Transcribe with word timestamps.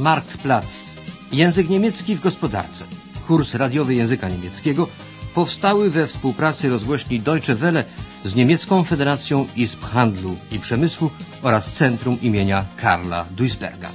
Marktplatz. 0.00 0.90
Język 1.32 1.68
niemiecki 1.68 2.16
w 2.16 2.20
gospodarce. 2.20 2.84
Kurs 3.26 3.54
radiowy 3.54 3.94
języka 3.94 4.28
niemieckiego 4.28 4.88
powstały 5.34 5.90
we 5.90 6.06
współpracy 6.06 6.68
rozgłośni 6.68 7.20
Deutsche 7.20 7.54
Welle 7.54 7.84
z 8.24 8.34
Niemiecką 8.34 8.84
Federacją 8.84 9.46
Izb 9.56 9.84
Handlu 9.84 10.36
i 10.52 10.58
Przemysłu 10.58 11.10
oraz 11.42 11.70
Centrum 11.72 12.20
imienia 12.22 12.64
Karla 12.76 13.24
Duisberga. 13.30 13.90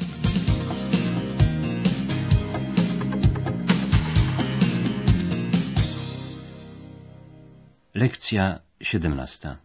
Lekcja 7.93 8.59
17. 8.81 9.57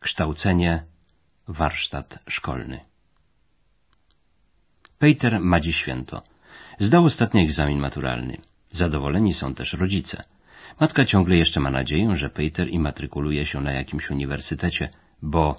Kształcenie, 0.00 0.84
warsztat 1.48 2.18
szkolny. 2.28 2.93
Peter 4.98 5.40
ma 5.40 5.60
dziś 5.60 5.76
święto. 5.76 6.22
Zdał 6.78 7.04
ostatni 7.04 7.44
egzamin 7.44 7.78
maturalny. 7.78 8.36
Zadowoleni 8.70 9.34
są 9.34 9.54
też 9.54 9.72
rodzice. 9.72 10.24
Matka 10.80 11.04
ciągle 11.04 11.36
jeszcze 11.36 11.60
ma 11.60 11.70
nadzieję, 11.70 12.16
że 12.16 12.30
Peter 12.30 12.68
immatrykuluje 12.68 13.46
się 13.46 13.60
na 13.60 13.72
jakimś 13.72 14.10
uniwersytecie, 14.10 14.88
bo 15.22 15.56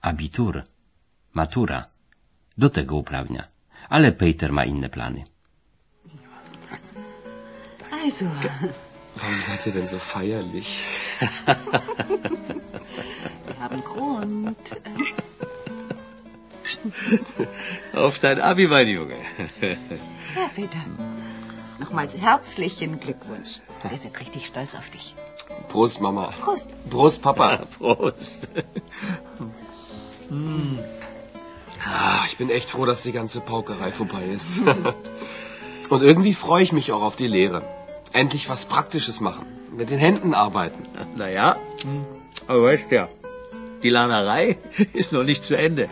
abitur, 0.00 0.62
matura, 1.34 1.84
do 2.58 2.68
tego 2.70 2.96
uprawnia. 2.96 3.48
Ale 3.88 4.12
Peter 4.12 4.52
ma 4.52 4.64
inne 4.64 4.88
plany. 4.88 5.24
Also, 7.90 8.24
Warum 9.16 9.42
seid 9.42 9.66
ihr 9.66 9.72
denn 9.72 9.88
so 9.88 9.98
feierlich? 9.98 10.86
wir 13.46 13.58
haben 13.58 13.80
Grund. 13.82 14.74
Auf 17.94 18.18
dein 18.18 18.40
Abi, 18.40 18.66
mein 18.66 18.88
Junge. 18.88 19.16
Ja, 19.60 20.48
Peter. 20.54 20.78
Nochmals 21.78 22.16
herzlichen 22.16 22.98
Glückwunsch. 22.98 23.60
Wir 23.88 23.98
sind 23.98 24.18
richtig 24.18 24.46
stolz 24.46 24.74
auf 24.74 24.90
dich. 24.90 25.14
Prost, 25.68 26.00
Mama. 26.00 26.32
Prost. 26.40 26.70
Prost, 26.90 27.22
Papa. 27.22 27.66
Prost. 27.78 28.48
Ah, 31.84 32.24
ich 32.26 32.36
bin 32.36 32.50
echt 32.50 32.70
froh, 32.70 32.84
dass 32.84 33.02
die 33.02 33.12
ganze 33.12 33.40
Paukerei 33.40 33.92
vorbei 33.92 34.24
ist. 34.24 34.62
Und 35.90 36.02
irgendwie 36.02 36.34
freue 36.34 36.62
ich 36.62 36.72
mich 36.72 36.92
auch 36.92 37.02
auf 37.02 37.16
die 37.16 37.28
Lehre. 37.28 37.62
Endlich 38.12 38.48
was 38.48 38.64
Praktisches 38.64 39.20
machen. 39.20 39.46
Mit 39.74 39.90
den 39.90 39.98
Händen 39.98 40.34
arbeiten. 40.34 40.82
Naja, 41.16 41.56
aber 42.46 42.62
weißt 42.64 42.90
ja, 42.90 43.08
die 43.82 43.90
Lernerei 43.90 44.58
ist 44.92 45.12
noch 45.12 45.22
nicht 45.22 45.44
zu 45.44 45.56
Ende. 45.56 45.88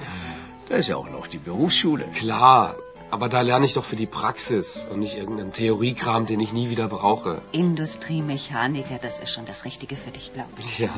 Da 0.69 0.75
ist 0.77 0.89
ja 0.89 0.97
auch 0.97 1.11
noch 1.11 1.27
die 1.29 1.39
Berufsschule. 1.39 2.05
Klar, 2.23 2.77
aber 3.11 3.29
da 3.29 3.41
lerne 3.41 3.67
ich 3.67 3.75
doch 3.75 3.85
für 3.85 3.97
die 3.97 4.07
Praxis 4.07 4.87
und 4.91 4.99
nicht 4.99 5.17
irgendeinen 5.17 5.53
Theoriekram, 5.53 6.27
den 6.27 6.41
ich 6.41 6.53
nie 6.53 6.71
wieder 6.71 6.89
brauche. 6.89 7.41
Industriemechaniker, 7.53 8.99
das 8.99 9.21
ist 9.21 9.31
schon 9.31 9.47
das 9.47 9.65
Richtige 9.65 9.97
für 9.97 10.11
dich, 10.11 10.33
glaube 10.33 10.53
ich. 10.59 10.79
Ja. 10.79 10.91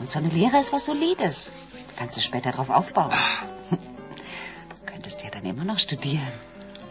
Und 0.00 0.10
so 0.10 0.18
eine 0.18 0.28
Lehre 0.28 0.58
ist 0.58 0.72
was 0.72 0.86
Solides. 0.86 1.50
Kannst 1.96 2.16
du 2.16 2.22
später 2.22 2.50
drauf 2.52 2.70
aufbauen. 2.70 3.12
Du 3.70 4.86
könntest 4.92 5.22
ja 5.22 5.30
dann 5.30 5.44
immer 5.44 5.64
noch 5.64 5.78
studieren. 5.78 6.32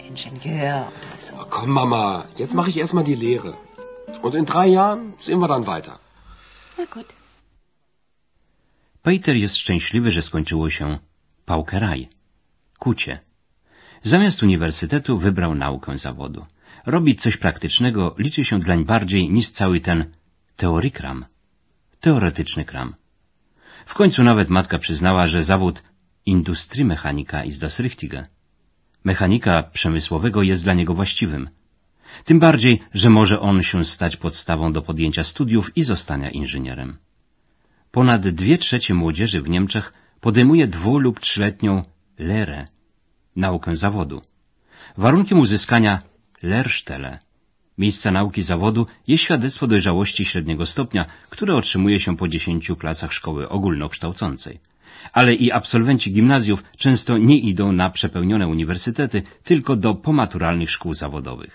Ingenieur 0.08 0.92
oder 0.98 1.20
so. 1.20 1.34
Oh, 1.40 1.46
komm, 1.50 1.72
Mama, 1.72 2.26
jetzt 2.36 2.54
mache 2.54 2.70
ich 2.70 2.78
erstmal 2.78 3.04
die 3.04 3.16
Lehre. 3.16 3.58
Und 4.22 4.36
in 4.36 4.46
drei 4.46 4.68
Jahren 4.68 5.14
sehen 5.18 5.40
wir 5.40 5.48
dann 5.48 5.66
weiter. 5.66 6.00
Na 6.78 6.86
gut. 6.86 7.08
Peter 9.04 9.36
jest 9.36 9.58
szczęśliwy, 9.58 10.12
że 10.12 10.22
skończyło 10.22 10.70
się 10.70 11.00
paukeraj, 11.46 12.10
kucie. 12.80 13.20
Zamiast 14.04 14.44
uniwersytetu 14.44 15.18
wybrał 15.18 15.56
naukę 15.56 15.98
zawodu. 15.98 16.46
Robić 16.86 17.22
coś 17.22 17.38
praktycznego 17.38 18.16
liczy 18.18 18.46
się 18.46 18.60
dlań 18.60 18.86
bardziej 18.86 19.30
niż 19.30 19.50
cały 19.50 19.80
ten 19.80 20.06
teorikram, 20.58 21.26
teoretyczny 22.00 22.66
kram. 22.66 22.96
W 23.86 23.94
końcu 23.94 24.24
nawet 24.24 24.50
matka 24.50 24.78
przyznała, 24.80 25.28
że 25.28 25.44
zawód 25.44 25.84
industriemechanika 26.26 27.44
ist 27.44 27.62
das 27.62 27.80
Richtige. 27.80 28.26
Mechanika 29.04 29.64
przemysłowego 29.64 30.44
jest 30.44 30.64
dla 30.64 30.74
niego 30.74 30.94
właściwym. 30.94 31.50
Tym 32.24 32.40
bardziej, 32.40 32.82
że 32.94 33.10
może 33.10 33.40
on 33.40 33.64
się 33.64 33.86
stać 33.86 34.18
podstawą 34.18 34.74
do 34.74 34.82
podjęcia 34.82 35.24
studiów 35.24 35.78
i 35.78 35.84
zostania 35.84 36.30
inżynierem. 36.30 36.98
Ponad 37.92 38.28
dwie 38.28 38.58
trzecie 38.58 38.94
młodzieży 38.94 39.42
w 39.42 39.50
Niemczech 39.50 39.94
podejmuje 40.26 40.66
dwu- 40.68 41.00
lub 41.06 41.20
trzyletnią 41.20 41.84
lerę, 42.30 42.60
naukę 43.36 43.76
zawodu. 43.76 44.22
Warunkiem 44.98 45.40
uzyskania 45.40 45.94
Lehrstelle, 46.52 47.20
miejsca 47.78 48.12
nauki 48.12 48.42
zawodu, 48.52 48.88
jest 49.08 49.24
świadectwo 49.24 49.68
dojrzałości 49.68 50.26
średniego 50.26 50.66
stopnia, 50.66 51.06
które 51.30 51.56
otrzymuje 51.56 52.00
się 52.00 52.18
po 52.18 52.28
dziesięciu 52.28 52.76
klasach 52.76 53.14
szkoły 53.14 53.50
ogólnokształcącej. 53.50 54.60
Ale 55.14 55.34
i 55.34 55.52
absolwenci 55.52 56.12
gimnazjów 56.14 56.64
często 56.78 57.18
nie 57.18 57.38
idą 57.52 57.72
na 57.72 57.90
przepełnione 57.90 58.48
uniwersytety, 58.48 59.24
tylko 59.44 59.76
do 59.76 59.96
pomaturalnych 59.96 60.72
szkół 60.72 60.94
zawodowych. 60.94 61.54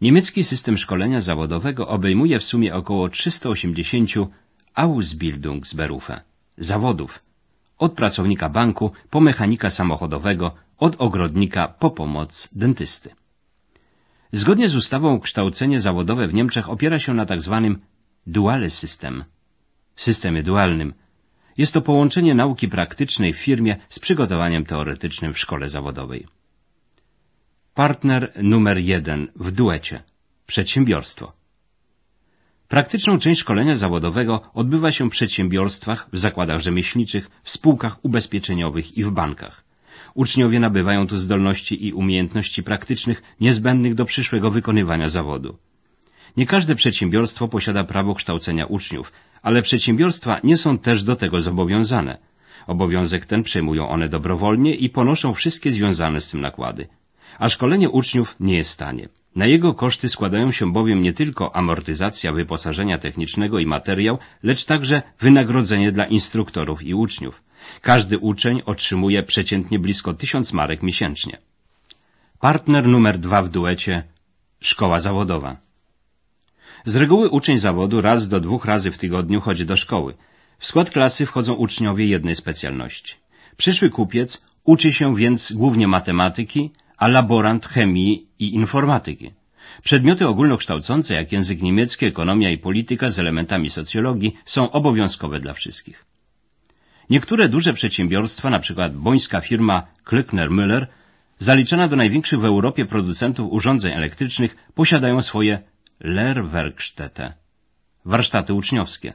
Niemiecki 0.00 0.44
system 0.44 0.78
szkolenia 0.78 1.20
zawodowego 1.20 1.88
obejmuje 1.88 2.38
w 2.38 2.44
sumie 2.44 2.74
około 2.74 3.08
380 3.08 4.10
Ausbildungsberufe, 4.74 6.14
zawodów, 6.58 7.12
od 7.84 7.92
pracownika 8.00 8.48
banku 8.48 8.86
po 9.10 9.18
mechanika 9.20 9.68
samochodowego, 9.70 10.46
od 10.86 10.92
ogrodnika 11.06 11.62
po 11.82 11.88
pomoc 11.90 12.48
dentysty. 12.52 13.08
Zgodnie 14.32 14.68
z 14.68 14.76
ustawą 14.82 15.20
kształcenie 15.20 15.80
zawodowe 15.80 16.28
w 16.28 16.34
Niemczech 16.34 16.70
opiera 16.74 16.98
się 16.98 17.14
na 17.14 17.26
tzw. 17.26 17.76
duale 18.26 18.70
system, 18.70 19.24
systemie 19.96 20.42
dualnym. 20.42 20.94
Jest 21.58 21.72
to 21.74 21.80
połączenie 21.82 22.34
nauki 22.34 22.68
praktycznej 22.68 23.32
w 23.32 23.42
firmie 23.46 23.76
z 23.88 23.98
przygotowaniem 23.98 24.64
teoretycznym 24.64 25.32
w 25.32 25.38
szkole 25.38 25.68
zawodowej. 25.68 26.26
Partner 27.74 28.32
numer 28.42 28.78
jeden 28.78 29.28
w 29.36 29.50
duecie. 29.50 30.02
Przedsiębiorstwo. 30.46 31.41
Praktyczną 32.72 33.18
część 33.18 33.40
szkolenia 33.40 33.76
zawodowego 33.76 34.40
odbywa 34.54 34.92
się 34.92 35.06
w 35.06 35.10
przedsiębiorstwach, 35.10 36.08
w 36.12 36.18
zakładach 36.18 36.60
rzemieślniczych, 36.60 37.30
w 37.42 37.50
spółkach 37.50 38.04
ubezpieczeniowych 38.04 38.98
i 38.98 39.02
w 39.04 39.10
bankach. 39.10 39.64
Uczniowie 40.14 40.60
nabywają 40.60 41.06
tu 41.06 41.16
zdolności 41.18 41.86
i 41.86 41.92
umiejętności 41.92 42.62
praktycznych 42.62 43.22
niezbędnych 43.40 43.94
do 43.94 44.04
przyszłego 44.04 44.50
wykonywania 44.50 45.08
zawodu. 45.08 45.58
Nie 46.36 46.46
każde 46.46 46.74
przedsiębiorstwo 46.74 47.48
posiada 47.48 47.84
prawo 47.84 48.14
kształcenia 48.14 48.66
uczniów, 48.66 49.12
ale 49.42 49.62
przedsiębiorstwa 49.62 50.40
nie 50.44 50.56
są 50.56 50.78
też 50.78 51.02
do 51.02 51.16
tego 51.16 51.40
zobowiązane. 51.40 52.18
Obowiązek 52.66 53.26
ten 53.26 53.42
przejmują 53.42 53.88
one 53.88 54.08
dobrowolnie 54.08 54.74
i 54.74 54.90
ponoszą 54.90 55.34
wszystkie 55.34 55.72
związane 55.72 56.20
z 56.20 56.30
tym 56.30 56.40
nakłady. 56.40 56.88
A 57.38 57.48
szkolenie 57.48 57.90
uczniów 57.90 58.36
nie 58.40 58.56
jest 58.56 58.78
tanie. 58.78 59.08
Na 59.36 59.46
jego 59.46 59.74
koszty 59.74 60.08
składają 60.08 60.52
się 60.52 60.72
bowiem 60.72 61.00
nie 61.00 61.12
tylko 61.12 61.56
amortyzacja 61.56 62.32
wyposażenia 62.32 62.98
technicznego 62.98 63.58
i 63.58 63.66
materiał, 63.66 64.18
lecz 64.42 64.64
także 64.64 65.02
wynagrodzenie 65.20 65.92
dla 65.92 66.04
instruktorów 66.04 66.82
i 66.82 66.94
uczniów. 66.94 67.42
Każdy 67.80 68.18
uczeń 68.18 68.62
otrzymuje 68.66 69.22
przeciętnie 69.22 69.78
blisko 69.78 70.14
tysiąc 70.14 70.52
marek 70.52 70.82
miesięcznie. 70.82 71.38
Partner 72.40 72.88
numer 72.88 73.18
dwa 73.18 73.42
w 73.42 73.48
duecie 73.48 74.02
Szkoła 74.60 75.00
zawodowa. 75.00 75.56
Z 76.84 76.96
reguły 76.96 77.28
uczeń 77.30 77.58
zawodu 77.58 78.00
raz 78.00 78.28
do 78.28 78.40
dwóch 78.40 78.64
razy 78.64 78.90
w 78.90 78.98
tygodniu 78.98 79.40
chodzi 79.40 79.64
do 79.66 79.76
szkoły. 79.76 80.14
W 80.58 80.66
skład 80.66 80.90
klasy 80.90 81.26
wchodzą 81.26 81.52
uczniowie 81.54 82.06
jednej 82.06 82.36
specjalności. 82.36 83.14
Przyszły 83.56 83.90
kupiec 83.90 84.42
uczy 84.64 84.92
się 84.92 85.16
więc 85.16 85.52
głównie 85.52 85.88
matematyki, 85.88 86.70
a 87.02 87.08
laborant 87.08 87.66
chemii 87.66 88.26
i 88.38 88.54
informatyki. 88.54 89.30
Przedmioty 89.82 90.28
ogólnokształcące, 90.28 91.14
jak 91.14 91.32
język 91.32 91.62
niemiecki, 91.62 92.06
ekonomia 92.06 92.50
i 92.50 92.58
polityka 92.58 93.10
z 93.10 93.18
elementami 93.18 93.70
socjologii, 93.70 94.34
są 94.44 94.70
obowiązkowe 94.70 95.40
dla 95.40 95.52
wszystkich. 95.54 96.04
Niektóre 97.10 97.48
duże 97.48 97.72
przedsiębiorstwa, 97.72 98.48
np. 98.48 98.90
bońska 98.90 99.40
firma 99.40 99.82
Klöckner-Müller, 100.04 100.86
zaliczona 101.38 101.88
do 101.88 101.96
największych 101.96 102.40
w 102.40 102.44
Europie 102.44 102.84
producentów 102.86 103.52
urządzeń 103.52 103.92
elektrycznych, 103.92 104.56
posiadają 104.74 105.22
swoje 105.22 105.62
Lehrwerkstätte, 106.00 107.32
warsztaty 108.04 108.54
uczniowskie. 108.54 109.14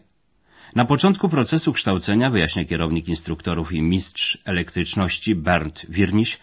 Na 0.75 0.85
początku 0.85 1.29
procesu 1.29 1.73
kształcenia, 1.73 2.29
wyjaśnia 2.29 2.65
kierownik 2.65 3.07
instruktorów 3.07 3.73
i 3.73 3.81
mistrz 3.81 4.37
elektryczności 4.45 5.35
Bernd 5.35 5.85
Wirniś, 5.89 6.39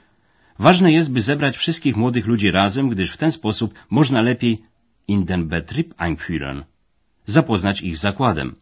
ważne 0.58 0.92
jest, 0.92 1.12
by 1.12 1.22
zebrać 1.22 1.56
wszystkich 1.56 1.96
młodych 1.96 2.26
ludzi 2.26 2.50
razem, 2.50 2.88
gdyż 2.88 3.10
w 3.12 3.16
ten 3.16 3.32
sposób 3.32 3.74
można 3.90 4.22
lepiej 4.22 4.62
in 5.08 5.24
den 5.24 5.48
Betrieb 5.48 5.94
einführen, 5.98 6.64
zapoznać 7.26 7.80
ich 7.80 7.98
z 7.98 8.00
zakładem. 8.00 8.54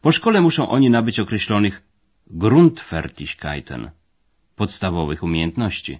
Po 0.00 0.12
szkole 0.12 0.40
muszą 0.40 0.68
oni 0.68 0.90
nabyć 0.90 1.20
określonych 1.20 1.82
Grundfertigkeiten, 2.26 3.90
podstawowych 4.56 5.22
umiejętności. 5.22 5.98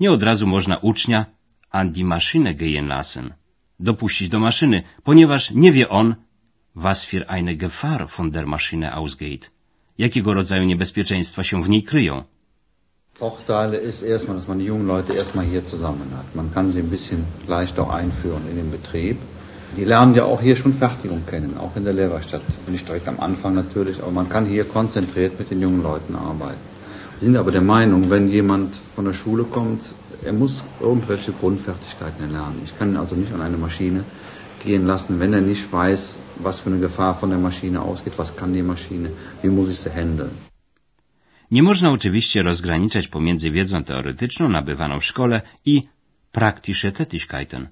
Nie 0.00 0.12
od 0.12 0.22
razu 0.22 0.46
można 0.46 0.76
ucznia 0.76 1.26
an 1.70 1.92
die 1.92 2.04
Maschine 2.04 2.54
gehen 2.54 2.86
lassen, 2.86 3.34
dopuścić 3.80 4.28
do 4.28 4.38
maszyny, 4.38 4.82
ponieważ 5.04 5.50
nie 5.50 5.72
wie 5.72 5.88
on, 5.88 6.14
was 6.74 7.04
für 7.04 7.30
eine 7.30 7.56
Gefahr 7.56 8.08
von 8.16 8.30
der 8.30 8.46
Maschine 8.46 8.92
ausgeht, 8.92 9.50
jakiego 9.98 10.34
rodzaju 10.34 10.64
niebezpieczeństwa 10.64 11.44
się 11.44 11.62
w 11.62 11.68
niej 11.68 11.82
kryją. 11.82 12.24
Vorteile 13.18 13.78
ist 13.78 14.02
erstmal, 14.02 14.36
dass 14.36 14.46
man 14.46 14.60
die 14.60 14.66
jungen 14.66 14.86
Leute 14.86 15.12
erstmal 15.12 15.44
hier 15.44 15.66
zusammen 15.66 16.12
hat. 16.16 16.36
Man 16.36 16.54
kann 16.54 16.70
sie 16.70 16.78
ein 16.78 16.88
bisschen 16.88 17.24
leichter 17.48 17.92
einführen 17.92 18.42
in 18.48 18.54
den 18.54 18.70
Betrieb. 18.70 19.18
Die 19.76 19.84
lernen 19.84 20.14
ja 20.14 20.22
auch 20.22 20.40
hier 20.40 20.54
schon 20.54 20.72
Fertigung 20.72 21.26
kennen, 21.26 21.56
auch 21.58 21.74
in 21.74 21.82
der 21.82 21.94
Lehrwerkstatt. 21.94 22.42
Nicht 22.68 22.86
direkt 22.86 23.08
am 23.08 23.18
Anfang 23.18 23.56
natürlich, 23.56 24.00
aber 24.00 24.12
man 24.12 24.28
kann 24.28 24.46
hier 24.46 24.62
konzentriert 24.62 25.36
mit 25.36 25.50
den 25.50 25.60
jungen 25.60 25.82
Leuten 25.82 26.14
arbeiten. 26.14 26.60
Wir 27.18 27.26
sind 27.26 27.36
aber 27.36 27.50
der 27.50 27.60
Meinung, 27.60 28.08
wenn 28.08 28.28
jemand 28.28 28.76
von 28.94 29.04
der 29.04 29.14
Schule 29.14 29.42
kommt, 29.42 29.82
er 30.24 30.32
muss 30.32 30.62
irgendwelche 30.78 31.32
Grundfertigkeiten 31.32 32.24
erlernen. 32.24 32.60
Ich 32.64 32.78
kann 32.78 32.92
ihn 32.92 32.96
also 32.98 33.16
nicht 33.16 33.32
an 33.32 33.40
eine 33.40 33.56
Maschine 33.56 34.04
gehen 34.64 34.86
lassen, 34.86 35.18
wenn 35.18 35.32
er 35.32 35.40
nicht 35.40 35.72
weiß, 35.72 36.14
was 36.36 36.60
für 36.60 36.70
eine 36.70 36.78
Gefahr 36.78 37.16
von 37.16 37.30
der 37.30 37.40
Maschine 37.40 37.82
ausgeht, 37.82 38.12
was 38.16 38.36
kann 38.36 38.52
die 38.52 38.62
Maschine, 38.62 39.10
wie 39.42 39.48
muss 39.48 39.70
ich 39.70 39.80
sie 39.80 39.90
handeln. 39.90 40.30
Nie 41.50 41.62
można 41.62 41.90
oczywiście 41.90 42.42
rozgraniczać 42.42 43.08
pomiędzy 43.08 43.50
wiedzą 43.50 43.84
teoretyczną 43.84 44.48
nabywaną 44.48 45.00
w 45.00 45.04
szkole 45.04 45.40
i 45.64 45.82
praktische 46.32 46.92
Tätigkeiten, 46.92 47.68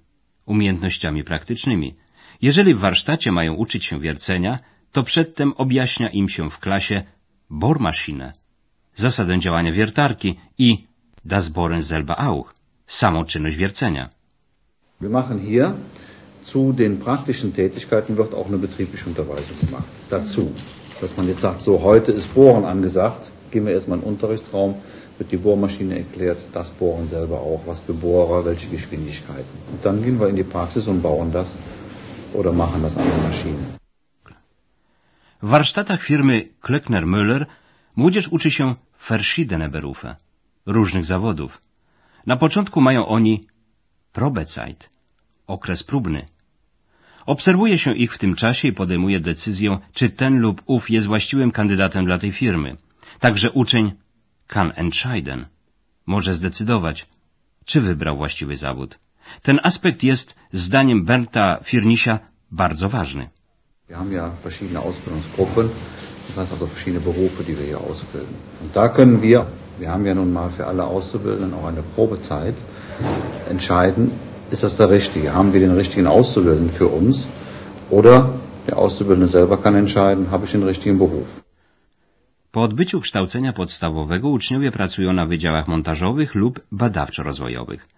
umiejętnościami 0.47 1.25
praktycznymi. 1.25 1.95
Jeżeli 2.43 2.75
w 2.75 2.79
warsztacie 2.79 3.33
mają 3.33 3.55
uczyć 3.55 3.85
się 3.85 4.01
wiercenia, 4.01 4.59
to 4.93 5.03
przedtem 5.03 5.53
objaśnia 5.57 6.09
im 6.09 6.29
się 6.29 6.51
w 6.51 6.59
klasie 6.59 7.03
Bohrmaschine, 7.51 8.33
zasadę 8.95 9.41
działania 9.41 9.73
wiertarki 9.73 10.39
i 10.59 10.85
das 11.25 11.49
Bohren 11.49 11.83
selber 11.83 12.17
auch, 12.19 12.55
samą 12.87 13.25
czynność 13.25 13.57
wiercenia. 13.57 14.09
Wir 15.01 15.11
machen 15.11 15.39
hier 15.41 15.73
zu 16.45 16.73
den 16.73 16.97
praktischen 16.97 17.53
Tätigkeiten 17.53 18.17
wird 18.17 18.35
auch 18.35 18.47
eine 18.47 18.59
betriebliche 18.59 19.07
Unterweisung 19.07 19.59
gemacht. 19.67 19.89
Dazu, 20.11 20.53
dass 21.01 21.17
man 21.17 21.29
jetzt 21.29 21.41
sagt, 21.41 21.61
so 21.63 21.83
heute 21.83 22.13
ist 22.13 22.35
Bohren 22.35 22.65
angesagt, 22.65 23.31
gehen 23.51 23.67
wir 23.67 23.73
erstmal 23.73 23.99
in 23.99 24.05
den 24.05 24.13
Unterrichtsraum, 24.13 24.75
wird 25.19 25.33
die 25.33 25.37
Bohrmaschine 25.37 25.99
erklärt, 25.99 26.39
das 26.53 26.71
Bohren 26.71 27.09
selber 27.09 27.41
auch, 27.41 27.63
was 27.67 27.81
für 27.81 27.95
Bohrer, 27.95 28.45
welche 28.45 28.69
Geschwindigkeiten. 28.69 29.55
Und 29.73 29.85
dann 29.85 30.03
gehen 30.03 30.21
wir 30.21 30.29
in 30.29 30.37
die 30.37 30.49
Praxis 30.57 30.87
und 30.87 31.03
bauen 31.03 31.33
das 31.33 31.55
oder 32.35 32.53
machen 32.53 32.83
das 32.83 32.97
an 32.97 33.07
der 33.13 33.23
Maschine. 33.29 33.65
W 35.43 35.51
warsztatach 35.51 36.01
firmy 36.01 36.49
Klöckner-Müller 36.61 37.47
młodzież 37.97 38.29
uczy 38.29 38.51
się 38.51 38.75
verschiedene 39.09 39.69
Berufe, 39.69 40.17
różnych 40.67 41.05
zawodów. 41.05 41.61
Na 42.27 42.37
początku 42.37 42.81
mają 42.81 43.07
oni 43.07 43.45
Probezeit, 44.13 44.91
okres 45.47 45.83
próbny. 45.83 46.27
Obserwuje 47.27 47.79
się 47.79 47.95
ich 47.95 48.15
w 48.15 48.19
tym 48.19 48.35
czasie 48.35 48.69
i 48.69 48.73
podejmuje 48.73 49.21
decyzję, 49.21 49.79
czy 49.93 50.11
ten 50.11 50.39
lub 50.39 50.63
ów 50.67 50.91
jest 50.91 51.07
właściwym 51.07 51.51
kandydatem 51.53 52.05
dla 52.05 52.19
tej 52.19 52.33
firmy. 52.33 52.77
Także 53.21 53.51
uczeń 53.51 53.93
kann 54.47 54.73
entscheiden, 54.77 55.47
może 56.07 56.35
zdecydować, 56.35 57.07
czy 57.65 57.81
wybrał 57.81 58.17
właściwy 58.17 58.57
zawód. 58.57 58.99
Ten 59.43 59.61
aspekt 59.63 60.03
jest, 60.03 60.35
zdaniem 60.53 61.05
Bernta 61.05 61.61
Firnisia, 61.65 62.19
bardzo 62.51 62.89
ważny. 62.89 63.29
Wir 63.89 63.97
haben 63.99 64.13
ja 64.13 64.31
verschiedene 64.43 64.81
Ausbildungsgruppen, 64.81 65.69
das 66.29 66.37
heißt 66.37 66.53
also 66.53 66.67
verschiedene 66.67 67.01
Berufe, 67.01 67.45
die 67.45 67.57
wir 67.59 67.67
hier 67.67 67.81
ausbilden. 67.81 68.35
Und 68.63 68.73
da 68.75 68.89
können 68.89 69.23
wir, 69.23 69.47
wir 69.79 69.91
haben 69.91 70.07
ja 70.07 70.15
nun 70.15 70.33
mal 70.33 70.51
für 70.51 70.67
alle 70.67 70.85
Auszubildenden 70.85 71.55
auch 71.55 71.67
eine 71.67 71.83
Probezeit, 71.83 72.55
entscheiden, 73.49 74.11
ist 74.51 74.63
das 74.63 74.77
der 74.77 74.91
Richtige? 74.91 75.35
Haben 75.35 75.53
wir 75.53 75.61
den 75.61 75.77
richtigen 75.77 76.07
Auszubildenden 76.07 76.71
für 76.71 76.89
uns? 76.89 77.27
Oder 77.91 78.31
der 78.67 78.79
Auszubildende 78.79 79.29
selber 79.29 79.57
kann 79.57 79.75
entscheiden, 79.75 80.31
habe 80.31 80.47
ich 80.47 80.53
den 80.53 80.63
richtigen 80.63 80.99
Beruf? 80.99 81.27
Po 82.57 82.63
odbyciu 82.63 83.01
kształcenia 83.01 83.53
podstawowego 83.53 84.29
uczniowie 84.29 84.71
pracują 84.73 85.13
na 85.13 85.27
wydziałach 85.27 85.69
montażowych 85.69 86.35
lub 86.35 86.61
badawczo-rozwojowych. 86.73 87.89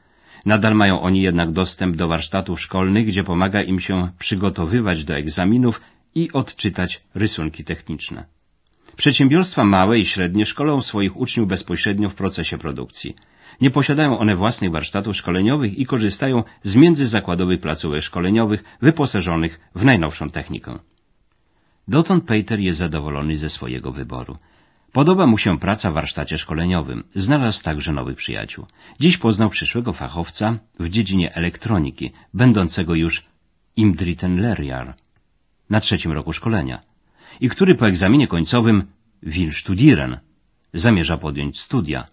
Nadal 0.46 0.74
mają 0.74 1.00
oni 1.00 1.22
jednak 1.22 1.52
dostęp 1.52 1.96
do 1.96 2.08
warsztatów 2.08 2.60
szkolnych, 2.60 3.06
gdzie 3.06 3.24
pomaga 3.24 3.62
im 3.62 3.80
się 3.80 4.08
przygotowywać 4.18 5.04
do 5.04 5.14
egzaminów 5.14 5.80
i 6.14 6.32
odczytać 6.32 7.00
rysunki 7.14 7.64
techniczne. 7.64 8.24
Przedsiębiorstwa 8.96 9.64
małe 9.64 9.98
i 9.98 10.06
średnie 10.06 10.46
szkolą 10.46 10.82
swoich 10.82 11.16
uczniów 11.16 11.48
bezpośrednio 11.48 12.08
w 12.08 12.14
procesie 12.14 12.58
produkcji. 12.58 13.16
Nie 13.60 13.70
posiadają 13.70 14.18
one 14.18 14.36
własnych 14.36 14.70
warsztatów 14.70 15.16
szkoleniowych 15.16 15.78
i 15.78 15.86
korzystają 15.86 16.44
z 16.62 16.76
międzyzakładowych 16.76 17.60
placówek 17.60 18.02
szkoleniowych 18.02 18.64
wyposażonych 18.82 19.60
w 19.74 19.84
najnowszą 19.84 20.30
technikę. 20.30 20.78
Dotąd 21.88 22.24
Peter 22.24 22.60
jest 22.60 22.78
zadowolony 22.78 23.36
ze 23.36 23.50
swojego 23.50 23.92
wyboru. 23.92 24.38
Podoba 24.92 25.26
mu 25.26 25.38
się 25.38 25.58
praca 25.58 25.90
w 25.90 25.94
warsztacie 25.94 26.38
szkoleniowym. 26.38 27.04
Znalazł 27.14 27.62
także 27.62 27.92
nowych 27.92 28.16
przyjaciół. 28.16 28.66
Dziś 29.00 29.16
poznał 29.16 29.50
przyszłego 29.50 29.92
fachowca 29.92 30.58
w 30.80 30.88
dziedzinie 30.88 31.34
elektroniki, 31.34 32.12
będącego 32.34 32.94
już 32.94 33.22
im 33.76 33.94
dritten 33.94 34.40
Lehrjahr, 34.40 34.94
na 35.70 35.80
trzecim 35.80 36.12
roku 36.12 36.32
szkolenia, 36.32 36.82
i 37.40 37.48
który 37.48 37.74
po 37.74 37.88
egzaminie 37.88 38.26
końcowym 38.26 38.84
will 39.22 39.52
studieren, 39.52 40.18
zamierza 40.74 41.16
podjąć 41.18 41.60
studia. 41.60 42.04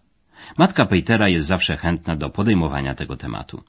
Matka 0.58 0.86
Petera 0.86 1.28
jest 1.30 1.48
zawsze 1.48 1.78
chętna 1.78 2.16
do 2.16 2.30
podejmowania 2.30 2.96
tego 2.96 3.18
tematu. 3.18 3.64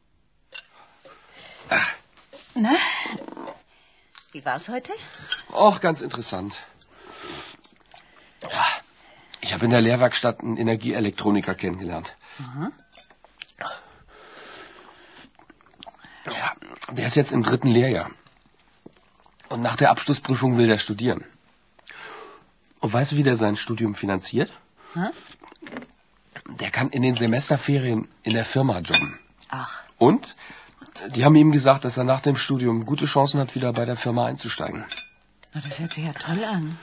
Na, 2.56 2.72
wie 4.36 4.44
war's 4.44 4.68
heute? 4.68 4.92
Och, 5.66 5.80
ganz 5.80 6.00
interessant. 6.02 6.58
Ja, 8.42 8.66
ich 9.40 9.54
habe 9.54 9.64
in 9.64 9.70
der 9.70 9.80
Lehrwerkstatt 9.80 10.40
einen 10.42 10.58
Energieelektroniker 10.58 11.54
kennengelernt. 11.54 12.14
Aha. 12.44 12.70
Ja, 16.26 16.48
der 16.90 17.06
ist 17.06 17.14
jetzt 17.14 17.32
im 17.32 17.42
dritten 17.42 17.68
Lehrjahr. 17.68 18.10
Und 19.48 19.62
nach 19.62 19.76
der 19.76 19.90
Abschlussprüfung 19.90 20.58
will 20.58 20.66
der 20.66 20.78
studieren. 20.78 21.24
Und 22.80 22.92
weißt 22.92 23.12
du, 23.12 23.16
wie 23.16 23.22
der 23.22 23.36
sein 23.36 23.56
Studium 23.56 23.94
finanziert? 23.94 24.52
Hä? 24.94 25.08
Der 26.60 26.70
kann 26.70 26.90
in 26.90 27.02
den 27.02 27.16
Semesterferien 27.16 28.08
in 28.22 28.34
der 28.34 28.44
Firma 28.44 28.80
jobben. 28.80 29.18
Ach, 29.48 29.82
Und 29.98 30.36
die 31.08 31.24
haben 31.24 31.34
ihm 31.34 31.52
gesagt, 31.52 31.84
dass 31.84 31.96
er 31.96 32.04
nach 32.04 32.20
dem 32.20 32.36
Studium 32.36 32.86
gute 32.86 33.06
Chancen 33.06 33.40
hat, 33.40 33.54
wieder 33.54 33.72
bei 33.72 33.84
der 33.84 33.96
Firma 33.96 34.26
einzusteigen. 34.26 34.84
na, 35.52 35.60
das 35.60 35.78
hört 35.80 35.92
sich 35.92 36.04
ja 36.04 36.12
toll 36.12 36.44
an. 36.44 36.78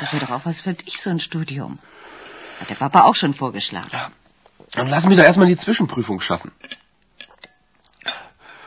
Das 0.00 0.12
wäre 0.12 0.24
doch 0.24 0.32
auch 0.32 0.44
was 0.44 0.60
für 0.60 0.74
dich, 0.74 1.00
so 1.00 1.10
ein 1.10 1.20
Studium. 1.20 1.78
Hat 2.60 2.70
der 2.70 2.74
Papa 2.74 3.02
auch 3.02 3.14
schon 3.14 3.34
vorgeschlagen. 3.34 3.88
Ja. 3.92 4.10
Dann 4.72 4.88
lassen 4.88 5.10
wir 5.10 5.16
doch 5.16 5.24
erstmal 5.24 5.46
die 5.46 5.56
Zwischenprüfung 5.56 6.20
schaffen. 6.20 6.52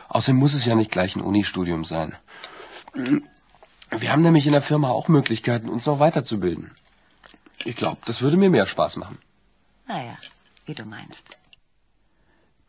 Außerdem 0.08 0.38
muss 0.38 0.54
es 0.54 0.66
ja 0.66 0.76
nicht 0.76 0.92
gleich 0.92 1.16
ein 1.16 1.22
Unistudium 1.22 1.84
sein. 1.84 2.16
Wir 2.94 4.12
haben 4.12 4.22
nämlich 4.22 4.46
in 4.46 4.54
der 4.54 4.62
Firma 4.62 4.90
auch 4.90 5.08
Möglichkeiten, 5.08 5.70
uns 5.70 5.86
noch 5.86 6.00
weiterzubilden. 6.00 6.72
Ich 7.66 7.76
glaube, 7.76 8.02
das 8.06 8.22
würde 8.22 8.38
mir 8.38 8.50
mehr 8.50 8.66
Spaß 8.66 8.98
machen. 8.98 9.20
Naja, 9.88 10.18
wie 10.66 10.76
du 10.76 10.86
meinst. 10.86 11.38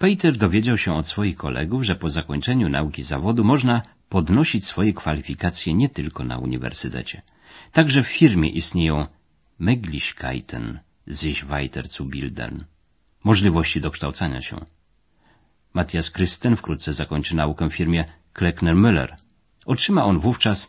Peter 0.01 0.37
dowiedział 0.37 0.79
się 0.79 0.95
od 0.95 1.09
swoich 1.09 1.37
kolegów, 1.37 1.85
że 1.85 1.95
po 1.97 2.09
zakończeniu 2.09 2.69
nauki 2.69 3.03
zawodu 3.03 3.45
można 3.45 3.83
podnosić 4.09 4.67
swoje 4.67 4.93
kwalifikacje 4.93 5.75
nie 5.75 5.89
tylko 5.89 6.25
na 6.25 6.39
uniwersytecie. 6.39 7.23
Także 7.73 8.03
w 8.03 8.09
firmie 8.09 8.49
istnieją 8.49 9.07
Möglichkeiten, 9.61 10.79
sich 11.11 11.45
weiter 11.47 11.89
zu 11.89 12.05
bilden, 12.05 12.65
możliwości 13.25 13.81
dokształcania 13.81 14.43
się. 14.43 14.57
Matthias 15.75 16.11
Christen 16.11 16.57
wkrótce 16.57 16.93
zakończy 16.93 17.37
naukę 17.37 17.71
w 17.71 17.75
firmie 17.75 18.05
Kleckner-Müller. 18.35 19.09
Otrzyma 19.67 20.05
on 20.05 20.21
wówczas 20.21 20.69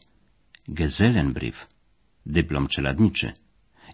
Gesellenbrief, 0.67 1.67
dyplom 2.25 2.67
czeladniczy 2.67 3.33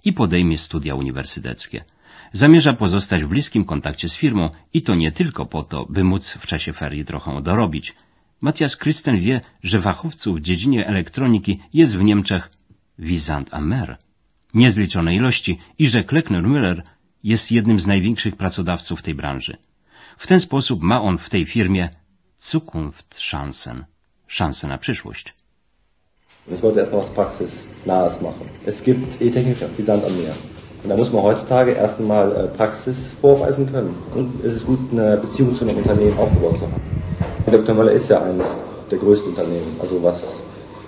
i 0.04 0.14
podejmie 0.14 0.58
studia 0.58 0.96
uniwersyteckie. 0.96 1.84
Zamierza 2.34 2.74
pozostać 2.74 3.24
w 3.24 3.28
bliskim 3.28 3.66
kontakcie 3.66 4.10
z 4.10 4.16
firmą 4.16 4.50
i 4.74 4.82
to 4.82 4.96
nie 4.96 5.12
tylko 5.12 5.46
po 5.46 5.64
to, 5.64 5.86
by 5.90 6.04
móc 6.04 6.32
w 6.32 6.48
czasie 6.48 6.74
ferii 6.74 7.06
trochę 7.06 7.42
dorobić. 7.42 7.96
Matthias 8.42 8.78
Christen 8.78 9.20
wie, 9.20 9.42
że 9.64 9.82
fachowców 9.82 10.38
w 10.38 10.42
dziedzinie 10.42 10.88
elektroniki 10.88 11.60
jest 11.74 11.98
w 11.98 12.04
Niemczech 12.04 12.50
Wisant 13.00 13.54
Amer, 13.54 13.98
niezliczone 14.54 15.16
ilości 15.16 15.60
i 15.80 15.88
że 15.88 16.04
Kleckner-Müller 16.04 16.82
jest 17.24 17.52
jednym 17.52 17.80
z 17.80 17.88
największych 17.88 18.36
pracodawców 18.36 19.02
tej 19.02 19.16
branży. 19.16 19.58
W 20.18 20.28
ten 20.28 20.40
sposób 20.40 20.82
ma 20.82 21.02
on 21.02 21.18
w 21.18 21.30
tej 21.30 21.46
firmie 21.46 21.90
Zukunftschancen, 22.40 23.86
szansę 24.28 24.68
na 24.68 24.78
przyszłość. 24.78 25.34
Ich 26.52 26.60
wollte 26.60 26.80
erstmal 26.80 27.02
was 27.02 27.12
Praxisnahes 27.12 28.22
machen. 28.22 28.48
Es 28.66 28.82
gibt 28.84 29.22
E-Techniker 29.22 29.70
wie 29.78 29.86
Sand 29.86 30.06
am 30.06 30.14
Meer. 30.14 30.57
Und 30.88 30.92
da 30.92 30.96
muss 31.00 31.12
man 31.12 31.22
heutzutage 31.22 31.72
erst 31.72 32.00
einmal 32.00 32.34
äh, 32.34 32.48
Praxis 32.56 33.10
vorweisen 33.20 33.70
können. 33.70 33.94
Und 34.16 34.42
es 34.46 34.54
ist 34.54 34.66
gut, 34.66 34.80
eine 34.94 35.18
Beziehung 35.18 35.54
zu 35.54 35.66
einem 35.66 35.80
Unternehmen 35.80 36.18
aufgebaut 36.18 36.60
zu 36.60 36.62
haben. 36.62 36.82
Dr. 37.52 37.76
Möller 37.76 37.92
ist 37.92 38.10
ja 38.10 38.22
eines 38.22 38.48
der 38.90 38.98
größten 38.98 39.32
Unternehmen, 39.32 39.76
also 39.82 40.02
was 40.02 40.24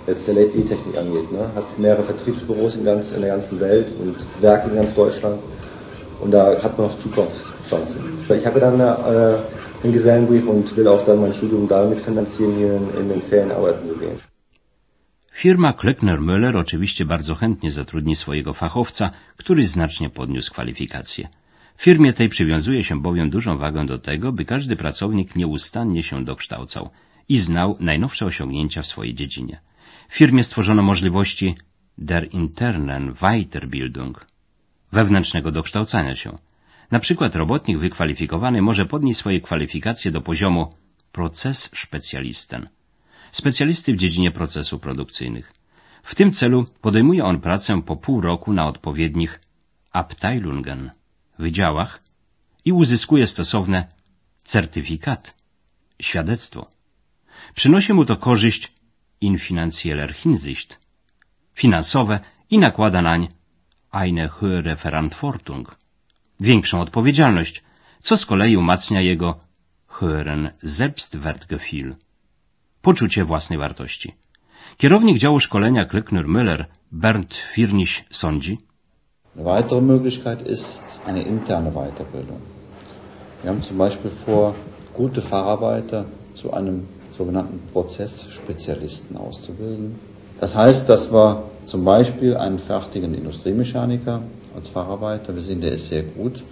jetzt 0.06 0.26
der 0.26 0.38
E-Technik 0.38 0.96
angeht. 0.96 1.30
Ne? 1.30 1.40
Hat 1.54 1.78
mehrere 1.78 2.02
Vertriebsbüros 2.02 2.76
in, 2.76 2.86
ganz, 2.86 3.12
in 3.12 3.20
der 3.20 3.36
ganzen 3.36 3.60
Welt 3.60 3.88
und 4.00 4.16
Werke 4.40 4.70
in 4.70 4.76
ganz 4.76 4.94
Deutschland. 4.94 5.38
Und 6.22 6.30
da 6.30 6.56
hat 6.62 6.78
man 6.78 6.86
noch 6.86 6.98
Zukunftschancen. 6.98 7.96
Ich 8.30 8.46
habe 8.46 8.58
dann 8.58 8.80
äh, 8.80 9.36
einen 9.84 9.92
Gesellenbrief 9.92 10.48
und 10.48 10.74
will 10.78 10.88
auch 10.88 11.02
dann 11.02 11.20
mein 11.20 11.34
Studium 11.34 11.68
damit 11.68 12.00
finanzieren, 12.00 12.54
hier 12.56 12.72
in, 12.72 13.02
in 13.02 13.08
den 13.10 13.20
Ferien 13.20 13.52
arbeiten 13.52 13.86
zu 13.86 13.96
gehen. 13.96 14.29
Firma 15.32 15.72
Klöckner-Müller 15.72 16.56
oczywiście 16.56 17.04
bardzo 17.04 17.34
chętnie 17.34 17.70
zatrudni 17.70 18.16
swojego 18.16 18.54
fachowca, 18.54 19.10
który 19.36 19.66
znacznie 19.66 20.10
podniósł 20.10 20.52
kwalifikacje. 20.52 21.28
Firmie 21.76 22.12
tej 22.12 22.28
przywiązuje 22.28 22.84
się 22.84 23.02
bowiem 23.02 23.30
dużą 23.30 23.58
wagę 23.58 23.86
do 23.86 23.98
tego, 23.98 24.32
by 24.32 24.44
każdy 24.44 24.76
pracownik 24.76 25.36
nieustannie 25.36 26.02
się 26.02 26.24
dokształcał 26.24 26.90
i 27.28 27.38
znał 27.38 27.76
najnowsze 27.80 28.26
osiągnięcia 28.26 28.82
w 28.82 28.86
swojej 28.86 29.14
dziedzinie. 29.14 29.60
W 30.08 30.16
firmie 30.16 30.44
stworzono 30.44 30.82
możliwości 30.82 31.54
der 31.98 32.28
internen 32.30 33.14
Weiterbildung, 33.22 34.26
wewnętrznego 34.92 35.52
dokształcania 35.52 36.16
się. 36.16 36.38
Na 36.90 36.98
przykład 36.98 37.36
robotnik 37.36 37.78
wykwalifikowany 37.78 38.62
może 38.62 38.86
podnieść 38.86 39.18
swoje 39.18 39.40
kwalifikacje 39.40 40.10
do 40.10 40.20
poziomu 40.20 40.74
Prozessspezialisten– 41.12 42.68
specjalisty 43.32 43.92
w 43.92 43.96
dziedzinie 43.96 44.30
procesów 44.30 44.80
produkcyjnych. 44.80 45.52
W 46.02 46.14
tym 46.14 46.32
celu 46.32 46.66
podejmuje 46.80 47.24
on 47.24 47.40
pracę 47.40 47.82
po 47.82 47.96
pół 47.96 48.20
roku 48.20 48.52
na 48.52 48.66
odpowiednich 48.66 49.40
Abteilungen, 49.92 50.90
wydziałach 51.38 52.02
i 52.64 52.72
uzyskuje 52.72 53.26
stosowne 53.26 53.86
certyfikat, 54.44 55.34
świadectwo. 56.00 56.70
Przynosi 57.54 57.92
mu 57.92 58.04
to 58.04 58.16
korzyść 58.16 58.72
in 59.20 59.38
finanzieller 59.38 60.14
Hinsicht, 60.14 60.78
finansowe 61.54 62.20
i 62.50 62.58
nakłada 62.58 63.02
nań 63.02 63.28
eine 63.90 64.28
höhere 64.28 64.76
Verantwortung, 64.76 65.76
większą 66.40 66.80
odpowiedzialność, 66.80 67.62
co 68.00 68.16
z 68.16 68.26
kolei 68.26 68.56
umacnia 68.56 69.00
jego 69.00 69.40
höheren 69.88 70.50
Selbstwertgefühl 70.62 71.94
poczucie 72.82 73.24
własnej 73.24 73.58
wartości. 73.58 74.14
Kierownik 74.76 75.18
działu 75.18 75.40
szkolenia 75.40 75.84
Klöckner 75.84 76.28
Müller, 76.28 76.66
Bernd 76.92 77.34
Firnisch, 77.34 78.04
sądzi, 78.10 78.58
Eine 79.36 79.44
weitere 79.44 79.80
Möglichkeit 79.80 80.42
ist 80.42 80.82
eine 81.06 81.22
interne 81.22 81.70
Weiterbildung. 81.70 82.40
Wir 83.42 83.50
haben 83.50 83.62
zum 83.62 83.78
Beispiel 83.78 84.10
vor, 84.10 84.54
gute 84.92 85.22
Facharbeiter 85.22 86.04
zu 86.34 86.52
einem 86.52 86.88
sogenannten 87.16 87.60
Prozessspezialisten 87.72 89.16
auszubilden. 89.16 89.98
Das 90.40 90.56
heißt, 90.56 90.88
dass 90.88 91.12
wir 91.12 91.44
zum 91.66 91.84
Beispiel 91.84 92.36
einen 92.36 92.58
fertigen 92.58 93.14
Industriemechaniker 93.14 94.22
als 94.56 94.68
Facharbeiter, 94.68 95.34
wir 95.34 95.42
sehen, 95.42 95.60
der 95.60 95.72
ist 95.72 95.88
sehr 95.88 96.02
gut, 96.02 96.42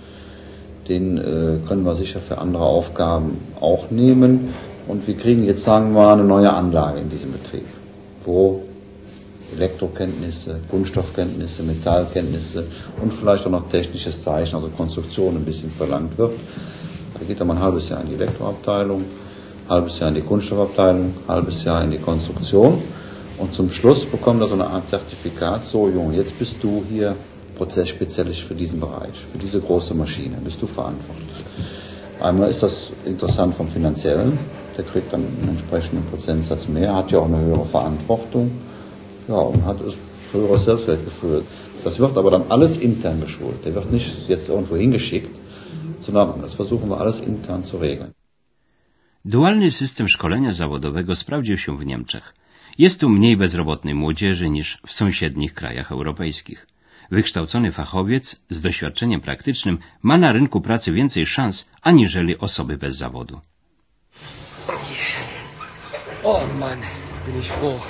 den 0.89 1.19
äh, 1.19 1.59
können 1.67 1.85
wir 1.85 1.95
sicher 1.95 2.21
für 2.21 2.39
andere 2.39 2.65
Aufgaben 2.65 3.39
auch 3.61 3.91
nehmen. 3.91 4.55
Und 4.89 5.07
wir 5.07 5.17
kriegen 5.17 5.45
jetzt, 5.45 5.65
sagen 5.65 5.93
wir 5.93 6.03
mal, 6.03 6.13
eine 6.15 6.25
neue 6.25 6.51
Anlage 6.51 6.99
in 7.01 7.11
diesem 7.11 7.33
Betrieb, 7.33 7.67
wo 8.25 8.63
Elektrokenntnisse, 9.55 10.61
Kunststoffkenntnisse, 10.71 11.63
Metallkenntnisse 11.63 12.67
und 13.01 13.13
vielleicht 13.13 13.47
auch 13.47 13.51
noch 13.51 13.69
technisches 13.69 14.23
Zeichen, 14.23 14.57
also 14.57 14.69
Konstruktion 14.69 15.37
ein 15.37 15.45
bisschen 15.45 15.71
verlangt 15.71 16.17
wird. 16.17 16.33
Da 17.19 17.25
geht 17.27 17.39
er 17.39 17.47
mal 17.47 17.57
ein 17.57 17.63
halbes 17.63 17.91
Jahr 17.91 18.01
in 18.01 18.09
die 18.09 18.15
Elektroabteilung, 18.15 19.05
halbes 19.69 19.99
Jahr 20.01 20.09
in 20.09 20.15
die 20.15 20.23
Kunststoffabteilung, 20.23 21.13
halbes 21.29 21.65
Jahr 21.65 21.85
in 21.85 21.91
die 21.91 21.99
Konstruktion 21.99 22.83
und 23.39 23.55
zum 23.55 23.71
Schluss 23.71 24.07
bekommt 24.07 24.41
er 24.41 24.49
so 24.49 24.55
eine 24.55 24.69
Art 24.69 24.89
Zertifikat, 24.89 25.67
so 25.67 25.89
Junge, 25.89 26.17
jetzt 26.17 26.39
bist 26.39 26.57
du 26.63 26.83
hier 26.89 27.15
Prozessspezialist 27.57 28.41
für 28.41 28.55
diesen 28.55 28.81
Bereich, 28.81 29.15
für 29.33 29.39
diese 29.39 29.61
große 29.61 29.95
Maschine, 29.95 30.37
bist 30.43 30.63
du 30.63 30.67
verantwortlich. 30.67 31.29
Einmal 32.21 32.51
ist 32.51 32.63
das 32.63 32.91
interessant 33.05 33.55
vom 33.55 33.69
finanziellen, 33.69 34.39
der 34.79 34.87
kriegt 34.91 35.13
dann 35.13 35.25
einen 35.27 35.49
entsprechenden 35.57 36.05
Prozentsatz 36.11 36.69
mehr, 36.69 36.95
hat 36.95 37.11
ja 37.13 37.19
auch 37.19 37.31
eine 37.33 37.41
höhere 37.47 37.67
Verantwortung 37.77 38.47
ja, 39.27 39.41
und 39.53 39.65
hat 39.65 39.79
das 39.85 39.95
höheres 40.33 40.63
Selbstwertgefühl. 40.65 41.43
Das 41.85 41.99
wird 41.99 42.17
aber 42.17 42.31
dann 42.31 42.45
alles 42.49 42.77
intern 42.89 43.21
geschult. 43.21 43.65
Der 43.65 43.75
wird 43.75 43.91
nicht 43.97 44.29
jetzt 44.29 44.49
irgendwo 44.49 44.77
hingeschickt, 44.77 45.35
sondern 46.01 46.41
das 46.43 46.55
versuchen 46.55 46.89
wir 46.91 47.01
alles 47.01 47.19
intern 47.33 47.63
zu 47.71 47.77
regeln. 47.79 48.13
Dualny 49.25 49.71
system 49.71 50.09
szkolenia 50.09 50.53
zawodowego 50.53 51.17
sprawdził 51.17 51.59
się 51.59 51.79
w 51.79 51.87
Niemczech. 51.87 52.35
Jest 52.79 53.01
tu 53.01 53.09
mniej 53.09 53.37
bezrobotnej 53.37 53.95
młodzieży 53.95 54.51
niż 54.51 54.79
w 54.87 54.93
sąsiednich 54.93 55.55
krajach 55.55 55.93
europejskich. 55.93 56.67
Wykształcony 57.11 57.73
fachowiec 57.73 58.37
z 58.51 58.61
doświadczeniem 58.61 59.21
praktycznym 59.21 59.79
ma 60.03 60.19
na 60.19 60.33
rynku 60.33 60.61
pracy 60.61 60.93
więcej 60.93 61.27
szans 61.27 61.65
aniżeli 61.83 62.39
osoby 62.39 62.77
bez 62.77 62.97
zawodu. 62.97 63.41
Oh 66.31 66.43
Mann, 66.59 66.83
bin 67.25 67.41
ich 67.41 67.51
froh. 67.51 67.81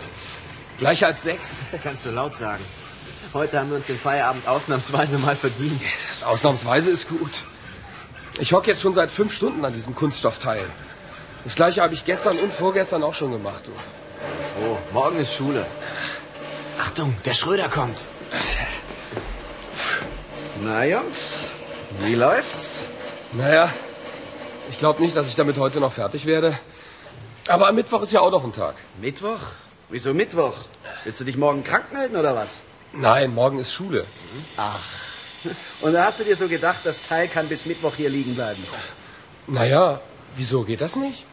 Gleich 0.78 1.02
halb 1.02 1.18
sechs. 1.18 1.56
Das 1.72 1.82
kannst 1.82 2.06
du 2.06 2.10
laut 2.10 2.36
sagen. 2.36 2.62
Heute 3.34 3.58
haben 3.58 3.68
wir 3.70 3.78
uns 3.78 3.86
den 3.86 3.98
Feierabend 3.98 4.46
ausnahmsweise 4.46 5.18
mal 5.18 5.34
verdient. 5.34 5.82
Ausnahmsweise 6.24 6.88
ist 6.88 7.08
gut. 7.08 7.32
Ich 8.38 8.52
hocke 8.52 8.70
jetzt 8.70 8.80
schon 8.80 8.94
seit 8.94 9.10
fünf 9.10 9.34
Stunden 9.34 9.64
an 9.64 9.72
diesem 9.72 9.96
Kunststoffteil. 9.96 10.64
Das 11.42 11.56
gleiche 11.56 11.82
habe 11.82 11.94
ich 11.94 12.04
gestern 12.04 12.38
und 12.38 12.54
vorgestern 12.54 13.02
auch 13.02 13.14
schon 13.14 13.32
gemacht. 13.32 13.64
Du. 13.66 13.72
Oh, 14.64 14.78
morgen 14.92 15.18
ist 15.18 15.34
Schule. 15.34 15.66
Achtung, 16.80 17.16
der 17.24 17.34
Schröder 17.34 17.68
kommt. 17.68 18.04
Na 20.62 20.84
Jungs, 20.84 21.48
wie 22.04 22.14
läuft's? 22.14 22.84
Naja, 23.32 23.68
ich 24.70 24.78
glaube 24.78 25.02
nicht, 25.02 25.16
dass 25.16 25.26
ich 25.26 25.34
damit 25.34 25.58
heute 25.58 25.80
noch 25.80 25.92
fertig 25.92 26.24
werde. 26.24 26.56
Aber 27.48 27.68
am 27.68 27.74
Mittwoch 27.74 28.02
ist 28.02 28.12
ja 28.12 28.20
auch 28.20 28.30
noch 28.30 28.44
ein 28.44 28.52
Tag. 28.52 28.74
Mittwoch? 29.00 29.40
Wieso 29.88 30.12
Mittwoch? 30.12 30.54
Willst 31.04 31.20
du 31.20 31.24
dich 31.24 31.36
morgen 31.36 31.64
krank 31.64 31.92
melden 31.92 32.16
oder 32.16 32.36
was? 32.36 32.62
Nein, 32.92 33.34
morgen 33.34 33.58
ist 33.58 33.72
Schule. 33.72 34.06
Ach. 34.58 34.84
Und 35.80 35.94
da 35.94 36.04
hast 36.04 36.20
du 36.20 36.24
dir 36.24 36.36
so 36.36 36.48
gedacht, 36.48 36.80
das 36.84 37.00
Teil 37.00 37.28
kann 37.28 37.48
bis 37.48 37.64
Mittwoch 37.64 37.94
hier 37.96 38.10
liegen 38.10 38.34
bleiben. 38.34 38.62
Naja, 39.46 40.00
wieso 40.36 40.64
geht 40.64 40.82
das 40.82 40.96
nicht? 40.96 41.24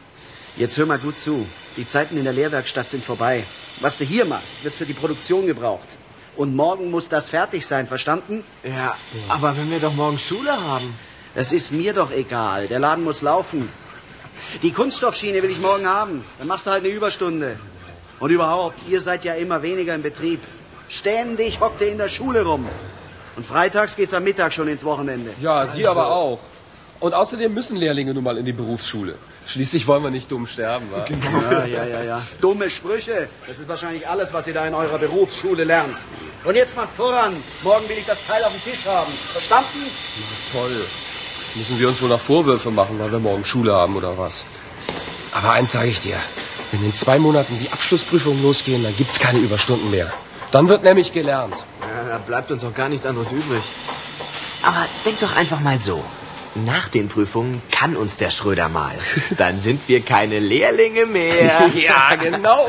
Jetzt 0.56 0.78
hör 0.78 0.86
mal 0.86 0.98
gut 0.98 1.18
zu. 1.18 1.46
Die 1.76 1.86
Zeiten 1.86 2.16
in 2.16 2.24
der 2.24 2.32
Lehrwerkstatt 2.32 2.88
sind 2.88 3.04
vorbei. 3.04 3.44
Was 3.80 3.98
du 3.98 4.04
hier 4.04 4.24
machst, 4.24 4.64
wird 4.64 4.74
für 4.74 4.86
die 4.86 4.94
Produktion 4.94 5.46
gebraucht. 5.46 5.88
Und 6.34 6.54
morgen 6.56 6.90
muss 6.90 7.10
das 7.10 7.28
fertig 7.28 7.66
sein, 7.66 7.88
verstanden? 7.88 8.42
Ja, 8.62 8.96
aber 9.28 9.56
wenn 9.58 9.70
wir 9.70 9.80
doch 9.80 9.92
morgen 9.92 10.18
Schule 10.18 10.52
haben. 10.52 10.98
Das 11.34 11.52
ist 11.52 11.72
mir 11.72 11.92
doch 11.92 12.10
egal. 12.10 12.68
Der 12.68 12.78
Laden 12.78 13.04
muss 13.04 13.20
laufen. 13.20 13.68
Die 14.62 14.72
Kunststoffschiene 14.72 15.42
will 15.42 15.50
ich 15.50 15.60
morgen 15.60 15.86
haben. 15.86 16.24
Dann 16.38 16.48
machst 16.48 16.66
du 16.66 16.70
halt 16.70 16.84
eine 16.84 16.92
Überstunde. 16.92 17.58
Und 18.20 18.30
überhaupt, 18.30 18.88
ihr 18.88 19.00
seid 19.00 19.24
ja 19.24 19.34
immer 19.34 19.62
weniger 19.62 19.94
im 19.94 20.02
Betrieb. 20.02 20.40
Ständig 20.88 21.60
hockt 21.60 21.80
ihr 21.80 21.88
in 21.88 21.98
der 21.98 22.08
Schule 22.08 22.44
rum. 22.44 22.66
Und 23.36 23.46
freitags 23.46 23.96
geht's 23.96 24.14
am 24.14 24.24
Mittag 24.24 24.52
schon 24.52 24.68
ins 24.68 24.84
Wochenende. 24.84 25.30
Ja, 25.40 25.66
Sie 25.66 25.86
aber 25.86 26.10
auch. 26.10 26.38
Und 27.00 27.12
außerdem 27.12 27.52
müssen 27.52 27.76
Lehrlinge 27.76 28.14
nun 28.14 28.24
mal 28.24 28.38
in 28.38 28.46
die 28.46 28.52
Berufsschule. 28.52 29.16
Schließlich 29.46 29.86
wollen 29.86 30.02
wir 30.02 30.10
nicht 30.10 30.32
dumm 30.32 30.46
sterben, 30.46 30.86
wa? 30.90 31.04
Ja, 31.44 31.66
ja, 31.66 31.84
ja, 31.84 32.02
ja. 32.02 32.22
Dumme 32.40 32.70
Sprüche. 32.70 33.28
Das 33.46 33.58
ist 33.58 33.68
wahrscheinlich 33.68 34.08
alles, 34.08 34.32
was 34.32 34.46
ihr 34.46 34.54
da 34.54 34.66
in 34.66 34.74
eurer 34.74 34.98
Berufsschule 34.98 35.64
lernt. 35.64 35.96
Und 36.44 36.56
jetzt 36.56 36.74
mal 36.74 36.88
voran. 36.88 37.36
Morgen 37.62 37.88
will 37.88 37.98
ich 37.98 38.06
das 38.06 38.18
Teil 38.26 38.42
auf 38.44 38.52
dem 38.52 38.72
Tisch 38.72 38.86
haben. 38.86 39.12
Verstanden? 39.12 39.82
Na 39.82 40.58
toll. 40.58 40.86
Müssen 41.56 41.80
wir 41.80 41.88
uns 41.88 42.02
wohl 42.02 42.10
noch 42.10 42.20
Vorwürfe 42.20 42.70
machen, 42.70 42.98
weil 42.98 43.10
wir 43.10 43.18
morgen 43.18 43.44
Schule 43.46 43.72
haben 43.72 43.96
oder 43.96 44.18
was. 44.18 44.44
Aber 45.32 45.52
eins 45.52 45.72
sage 45.72 45.88
ich 45.88 46.00
dir. 46.00 46.16
Wenn 46.70 46.84
in 46.84 46.92
zwei 46.92 47.18
Monaten 47.18 47.56
die 47.58 47.70
Abschlussprüfungen 47.70 48.42
losgehen, 48.42 48.82
dann 48.82 48.94
gibt's 48.94 49.20
keine 49.20 49.38
Überstunden 49.38 49.90
mehr. 49.90 50.12
Dann 50.50 50.68
wird 50.68 50.82
nämlich 50.82 51.12
gelernt. 51.12 51.54
Ja, 51.80 52.08
da 52.10 52.18
bleibt 52.18 52.50
uns 52.50 52.62
auch 52.62 52.74
gar 52.74 52.90
nichts 52.90 53.06
anderes 53.06 53.32
übrig. 53.32 53.62
Aber 54.62 54.84
denk 55.06 55.18
doch 55.20 55.34
einfach 55.34 55.60
mal 55.60 55.80
so. 55.80 56.04
Nach 56.66 56.88
den 56.88 57.08
Prüfungen 57.08 57.62
kann 57.70 57.96
uns 57.96 58.18
der 58.18 58.30
Schröder 58.30 58.68
mal. 58.68 58.94
Dann 59.38 59.58
sind 59.58 59.88
wir 59.88 60.02
keine 60.02 60.38
Lehrlinge 60.38 61.06
mehr. 61.06 61.70
ja, 61.74 62.16
genau. 62.16 62.66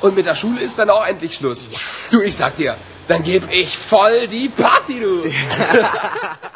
Und 0.00 0.14
mit 0.14 0.26
der 0.26 0.34
Schule 0.34 0.60
ist 0.60 0.78
dann 0.78 0.90
auch 0.90 1.06
endlich 1.06 1.34
Schluss. 1.34 1.68
Du, 2.10 2.20
ich 2.20 2.36
sag 2.36 2.56
dir, 2.56 2.76
dann 3.08 3.22
geb 3.22 3.50
ich 3.50 3.76
voll 3.78 4.26
die 4.28 4.48
Party, 4.48 5.00
du. 5.00 5.24